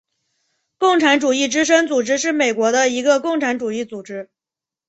[0.79, 4.31] 共产主义之声组织是美国的一个共产主义组织。